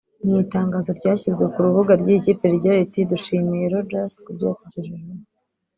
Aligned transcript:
Mu 0.25 0.33
itangazo 0.45 0.89
ryashyizwe 0.99 1.43
ku 1.53 1.59
rubuga 1.65 1.91
rw’iyi 2.01 2.23
kipe 2.25 2.45
rigira 2.51 2.75
riti 2.79 3.01
“Dushimiye 3.11 3.65
Rogers 3.73 4.13
ku 4.23 4.29
byo 4.35 4.47
yatugejejeho 4.49 5.23